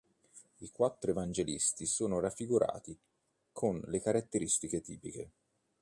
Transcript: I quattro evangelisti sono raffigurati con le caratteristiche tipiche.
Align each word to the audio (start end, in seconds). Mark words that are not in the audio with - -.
I 0.61 0.71
quattro 0.71 1.11
evangelisti 1.11 1.85
sono 1.85 2.19
raffigurati 2.19 2.97
con 3.51 3.79
le 3.85 4.01
caratteristiche 4.01 4.81
tipiche. 4.81 5.31